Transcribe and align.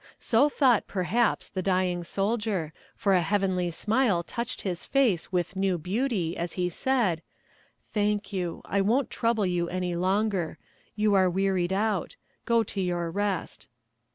"So 0.17 0.49
thought, 0.49 0.87
perhaps, 0.87 1.47
the 1.47 1.61
dying 1.61 2.03
soldier, 2.03 2.73
for 2.95 3.13
a 3.13 3.21
heavenly 3.21 3.69
smile 3.69 4.23
touched 4.23 4.61
his 4.61 4.83
face 4.83 5.31
with 5.31 5.55
new 5.55 5.77
beauty, 5.77 6.35
as 6.35 6.53
he 6.53 6.69
said, 6.69 7.21
'Thank 7.93 8.33
you; 8.33 8.63
I 8.65 8.81
won't 8.81 9.11
trouble 9.11 9.45
you 9.45 9.69
any 9.69 9.95
longer. 9.95 10.57
You 10.95 11.13
are 11.13 11.29
wearied 11.29 11.71
out; 11.71 12.15
go 12.45 12.63
to 12.63 12.81
your 12.81 13.11
rest.' 13.11 13.67